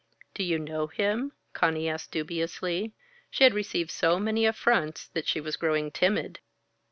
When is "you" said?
0.43-0.57